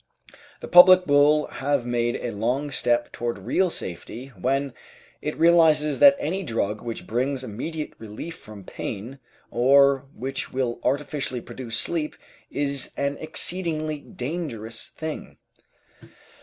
The 0.61 0.67
public 0.67 1.05
will 1.05 1.45
have 1.45 1.85
made 1.85 2.15
a 2.15 2.31
long 2.31 2.71
step 2.71 3.11
toward 3.11 3.37
real 3.37 3.69
safety 3.69 4.29
when 4.29 4.73
it 5.21 5.37
realizes 5.37 5.99
that 5.99 6.17
any 6.19 6.41
drug 6.41 6.81
which 6.81 7.05
brings 7.05 7.43
immediate 7.43 7.93
relief 7.99 8.35
from 8.35 8.63
pain 8.63 9.19
or 9.51 10.07
which 10.15 10.51
will 10.51 10.79
artificially 10.83 11.39
produce 11.39 11.77
sleep 11.77 12.15
is 12.49 12.91
an 12.97 13.15
exceedingly 13.19 13.99
dangerous 13.99 14.87
thing. 14.87 15.37